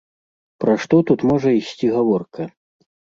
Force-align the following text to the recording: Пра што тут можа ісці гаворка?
Пра 0.63 0.73
што 0.85 0.95
тут 1.09 1.19
можа 1.31 1.49
ісці 1.59 1.91
гаворка? 1.99 2.49